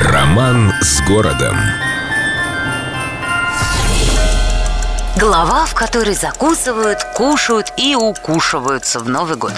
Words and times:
Роман 0.00 0.74
с 0.82 1.00
городом. 1.08 1.56
Глава, 5.18 5.64
в 5.64 5.74
которой 5.74 6.14
закусывают, 6.14 7.02
кушают 7.14 7.72
и 7.78 7.96
укушиваются 7.96 9.00
в 9.00 9.08
Новый 9.08 9.38
год. 9.38 9.54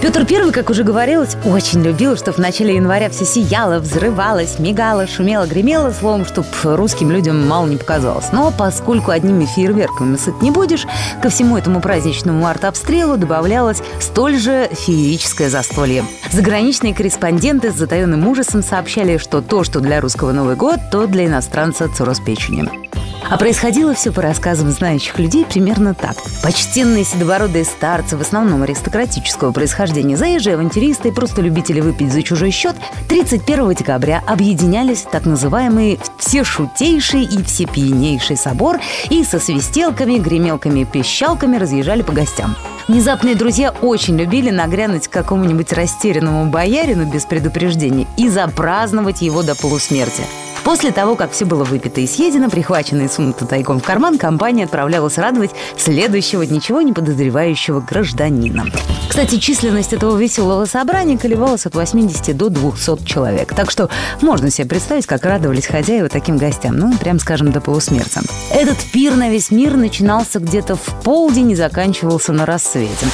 Петр 0.00 0.24
Первый, 0.24 0.50
как 0.50 0.70
уже 0.70 0.82
говорилось, 0.82 1.36
очень 1.44 1.82
любил, 1.82 2.16
чтобы 2.16 2.36
в 2.36 2.38
начале 2.38 2.76
января 2.76 3.10
все 3.10 3.26
сияло, 3.26 3.80
взрывалось, 3.80 4.58
мигало, 4.58 5.06
шумело, 5.06 5.44
гремело, 5.44 5.92
словом, 5.92 6.24
чтобы 6.24 6.48
русским 6.62 7.10
людям 7.10 7.46
мало 7.46 7.66
не 7.66 7.76
показалось. 7.76 8.32
Но 8.32 8.50
поскольку 8.50 9.10
одними 9.10 9.44
фейерверками 9.44 10.16
сыт 10.16 10.40
не 10.40 10.50
будешь, 10.50 10.86
ко 11.22 11.28
всему 11.28 11.58
этому 11.58 11.82
праздничному 11.82 12.46
артобстрелу 12.46 13.18
добавлялось 13.18 13.82
столь 14.00 14.38
же 14.38 14.70
феерическое 14.72 15.50
застолье. 15.50 16.02
Заграничные 16.32 16.94
корреспонденты 16.94 17.70
с 17.70 17.74
затаенным 17.74 18.26
ужасом 18.26 18.62
сообщали, 18.62 19.18
что 19.18 19.42
то, 19.42 19.64
что 19.64 19.80
для 19.80 20.00
русского 20.00 20.32
Новый 20.32 20.56
год, 20.56 20.80
то 20.90 21.06
для 21.06 21.26
иностранца 21.26 21.88
цирроз 21.94 22.20
печени. 22.20 22.89
А 23.30 23.36
происходило 23.38 23.94
все 23.94 24.10
по 24.10 24.22
рассказам 24.22 24.72
знающих 24.72 25.16
людей 25.20 25.44
примерно 25.44 25.94
так. 25.94 26.16
Почтенные 26.42 27.04
седобородые 27.04 27.64
старцы, 27.64 28.16
в 28.16 28.20
основном 28.20 28.64
аристократического 28.64 29.52
происхождения, 29.52 30.16
заезжие 30.16 30.54
авантюристы 30.54 31.08
и 31.08 31.12
просто 31.12 31.40
любители 31.40 31.80
выпить 31.80 32.12
за 32.12 32.24
чужой 32.24 32.50
счет, 32.50 32.74
31 33.08 33.74
декабря 33.74 34.20
объединялись 34.26 35.02
в 35.02 35.10
так 35.10 35.26
называемый 35.26 36.00
всешутейший 36.18 37.22
и 37.22 37.40
всепьянейший 37.44 38.36
собор 38.36 38.80
и 39.10 39.22
со 39.22 39.38
свистелками, 39.38 40.18
гремелками 40.18 40.80
и 40.80 40.84
пищалками 40.84 41.56
разъезжали 41.56 42.02
по 42.02 42.12
гостям. 42.12 42.56
Внезапные 42.88 43.36
друзья 43.36 43.70
очень 43.70 44.18
любили 44.18 44.50
нагрянуть 44.50 45.06
к 45.06 45.12
какому-нибудь 45.12 45.72
растерянному 45.72 46.46
боярину 46.46 47.04
без 47.04 47.26
предупреждения 47.26 48.08
и 48.16 48.28
запраздновать 48.28 49.22
его 49.22 49.44
до 49.44 49.54
полусмерти. 49.54 50.24
После 50.70 50.92
того, 50.92 51.16
как 51.16 51.32
все 51.32 51.46
было 51.46 51.64
выпито 51.64 52.00
и 52.00 52.06
съедено, 52.06 52.48
прихвачено 52.48 53.02
и 53.02 53.08
сунуто 53.08 53.44
тайком 53.44 53.80
в 53.80 53.82
карман, 53.82 54.18
компания 54.18 54.66
отправлялась 54.66 55.18
радовать 55.18 55.50
следующего 55.76 56.42
ничего 56.42 56.80
не 56.80 56.92
подозревающего 56.92 57.80
гражданина. 57.80 58.66
Кстати, 59.08 59.40
численность 59.40 59.92
этого 59.92 60.16
веселого 60.16 60.66
собрания 60.66 61.18
колебалась 61.18 61.66
от 61.66 61.74
80 61.74 62.36
до 62.36 62.48
200 62.50 63.04
человек. 63.04 63.52
Так 63.52 63.72
что 63.72 63.90
можно 64.22 64.48
себе 64.48 64.68
представить, 64.68 65.06
как 65.06 65.24
радовались 65.24 65.66
хозяева 65.66 66.08
таким 66.08 66.38
гостям. 66.38 66.76
Ну, 66.76 66.96
прям 66.96 67.18
скажем, 67.18 67.50
до 67.50 67.60
полусмерти. 67.60 68.20
Этот 68.52 68.78
пир 68.92 69.16
на 69.16 69.28
весь 69.28 69.50
мир 69.50 69.76
начинался 69.76 70.38
где-то 70.38 70.76
в 70.76 71.02
полдень 71.02 71.50
и 71.50 71.56
заканчивался 71.56 72.32
на 72.32 72.46
рассвете. 72.46 73.06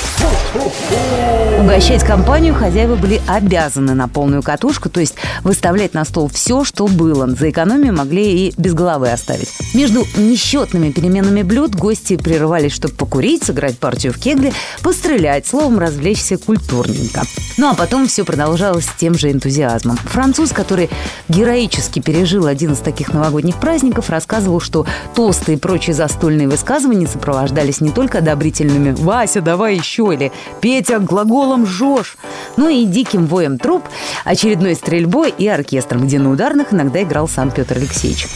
Угощать 1.59 2.05
компанию 2.05 2.55
хозяева 2.55 2.97
были 2.97 3.23
обязаны 3.27 3.95
на 3.95 4.07
полную 4.09 4.43
катушку, 4.43 4.91
то 4.91 5.01
есть 5.01 5.15
выставлять 5.43 5.95
на 5.95 6.05
стол 6.05 6.29
все, 6.29 6.63
что 6.63 6.87
было. 6.87 7.25
Экономию 7.50 7.94
могли 7.94 8.48
и 8.48 8.55
без 8.56 8.75
головы 8.75 9.11
оставить. 9.11 9.48
Между 9.75 10.06
несчетными 10.16 10.91
переменами 10.91 11.42
блюд 11.42 11.75
гости 11.75 12.16
прерывались, 12.16 12.72
чтобы 12.72 12.94
покурить, 12.94 13.44
сыграть 13.44 13.78
партию 13.78 14.12
в 14.12 14.19
кегле, 14.19 14.52
пострелять, 14.83 15.47
словом, 15.47 15.78
развлечься 15.78 16.39
культурненько. 16.39 17.22
Ну 17.58 17.70
а 17.70 17.74
потом 17.74 18.06
все 18.06 18.24
продолжалось 18.24 18.84
с 18.84 18.94
тем 18.98 19.17
же 19.17 19.30
энтузиазмом. 19.30 19.97
Француз, 19.97 20.52
который 20.52 20.91
героически 21.28 22.00
пережил 22.00 22.47
один 22.47 22.72
из 22.72 22.78
таких 22.78 23.12
новогодних 23.12 23.56
праздников, 23.56 24.11
рассказывал, 24.11 24.61
что 24.61 24.86
тосты 25.14 25.55
и 25.55 25.56
прочие 25.56 25.94
застольные 25.94 26.48
высказывания 26.48 27.06
сопровождались 27.06 27.80
не 27.80 27.91
только 27.91 28.19
одобрительными 28.19 28.92
«Вася, 28.92 29.41
давай 29.41 29.77
еще» 29.77 30.11
или 30.12 30.33
«Петя, 30.61 30.98
глаголом 30.98 31.67
жжешь», 31.67 32.17
ну 32.56 32.69
и 32.69 32.84
диким 32.84 33.27
воем 33.27 33.58
труп, 33.58 33.84
очередной 34.24 34.74
стрельбой 34.74 35.33
и 35.36 35.47
оркестром, 35.47 36.06
где 36.06 36.19
на 36.19 36.30
ударных 36.30 36.72
иногда 36.72 37.02
играл 37.02 37.28
сам 37.37 37.51
Петр 37.51 37.77
Алексеевич. 37.77 38.29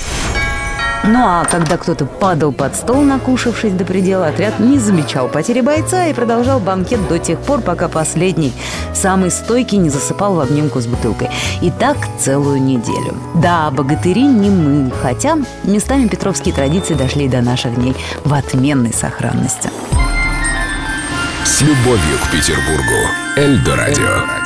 Ну 1.05 1.21
а 1.21 1.47
когда 1.47 1.79
кто-то 1.79 2.05
падал 2.05 2.53
под 2.53 2.77
стол, 2.77 3.01
накушавшись 3.01 3.73
до 3.73 3.87
предела, 3.87 4.27
отряд 4.27 4.61
не 4.61 4.79
замечал 4.79 5.29
потери 5.29 5.63
бойца 5.63 6.09
и 6.09 6.13
продолжал 6.13 6.61
банкет 6.61 7.09
до 7.09 7.19
тех 7.19 7.39
пор, 7.39 7.63
пока 7.63 7.89
последний, 7.89 8.53
самый 8.93 9.31
стойкий, 9.31 9.79
не 9.79 9.89
засыпал 9.89 10.35
в 10.35 10.41
обнимку 10.41 10.81
с 10.81 10.87
бутылкой. 10.87 11.31
И 11.63 11.71
так 11.71 11.97
целую 12.19 12.63
неделю. 12.63 13.15
Да, 13.37 13.71
богатыри 13.71 14.25
не 14.25 14.51
мы, 14.51 14.91
хотя 15.03 15.39
местами 15.65 16.07
петровские 16.07 16.55
традиции 16.55 16.93
дошли 16.93 17.27
до 17.27 17.41
наших 17.41 17.77
дней 17.77 17.97
в 18.25 18.35
отменной 18.35 18.93
сохранности. 18.93 19.71
С 21.45 21.63
любовью 21.63 22.19
к 22.23 22.31
Петербургу. 22.31 23.01
Эльдо 23.37 23.77
радио. 23.77 24.40